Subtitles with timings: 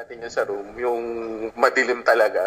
[0.00, 1.04] natin yun sa room, yung
[1.60, 2.38] madilim talaga.